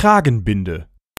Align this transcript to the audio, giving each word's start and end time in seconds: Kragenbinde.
Kragenbinde. 0.00 0.89